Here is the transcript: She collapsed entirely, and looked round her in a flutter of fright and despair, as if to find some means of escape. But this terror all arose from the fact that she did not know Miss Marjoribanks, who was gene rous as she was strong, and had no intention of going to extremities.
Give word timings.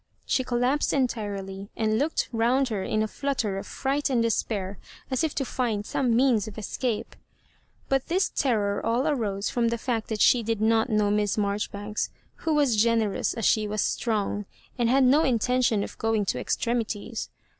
She 0.25 0.43
collapsed 0.43 0.93
entirely, 0.93 1.69
and 1.77 1.99
looked 1.99 2.27
round 2.31 2.69
her 2.69 2.81
in 2.81 3.03
a 3.03 3.07
flutter 3.07 3.59
of 3.59 3.67
fright 3.67 4.09
and 4.09 4.19
despair, 4.19 4.79
as 5.11 5.23
if 5.23 5.35
to 5.35 5.45
find 5.45 5.85
some 5.85 6.15
means 6.15 6.47
of 6.47 6.57
escape. 6.57 7.15
But 7.87 8.07
this 8.07 8.27
terror 8.29 8.83
all 8.83 9.07
arose 9.07 9.51
from 9.51 9.67
the 9.67 9.77
fact 9.77 10.07
that 10.07 10.19
she 10.19 10.41
did 10.41 10.59
not 10.59 10.89
know 10.89 11.11
Miss 11.11 11.37
Marjoribanks, 11.37 12.09
who 12.37 12.55
was 12.55 12.77
gene 12.77 13.03
rous 13.07 13.35
as 13.35 13.45
she 13.45 13.67
was 13.67 13.81
strong, 13.83 14.45
and 14.75 14.89
had 14.89 15.03
no 15.03 15.23
intention 15.23 15.83
of 15.83 15.95
going 15.99 16.25
to 16.25 16.39
extremities. 16.39 17.29